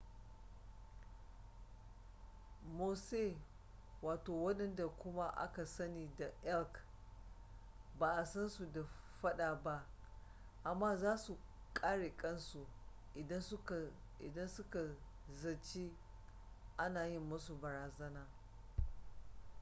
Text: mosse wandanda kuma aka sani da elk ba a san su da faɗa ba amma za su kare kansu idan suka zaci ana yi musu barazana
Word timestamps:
mosse 2.77 3.23
wandanda 4.03 4.87
kuma 5.01 5.33
aka 5.37 5.65
sani 5.65 6.09
da 6.17 6.31
elk 6.43 6.79
ba 7.99 8.11
a 8.17 8.25
san 8.25 8.49
su 8.49 8.65
da 8.73 8.81
faɗa 9.21 9.63
ba 9.63 9.85
amma 10.63 10.97
za 10.97 11.17
su 11.17 11.37
kare 11.73 12.09
kansu 12.17 12.65
idan 13.15 14.47
suka 14.47 14.95
zaci 15.35 15.95
ana 16.77 17.05
yi 17.07 17.19
musu 17.19 17.55
barazana 17.61 18.27